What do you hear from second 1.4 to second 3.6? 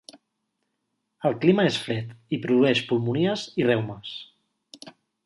clima és fred, i produeix pulmonies